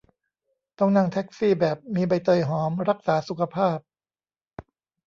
[0.79, 3.77] ต้องนั่งแท็กซี่แบบมีใบเตยหอม รักษาสุขภาพ